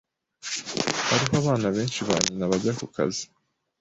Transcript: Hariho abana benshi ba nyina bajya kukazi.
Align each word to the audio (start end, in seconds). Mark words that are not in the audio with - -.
Hariho 1.09 1.35
abana 1.41 1.67
benshi 1.75 1.99
ba 2.07 2.15
nyina 2.25 2.49
bajya 2.51 2.71
kukazi. 2.79 3.23